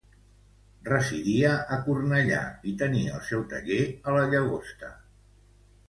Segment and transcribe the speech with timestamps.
[0.87, 2.41] Residia a Cornellà
[2.73, 4.95] i tenia el seu taller a La Llagosta.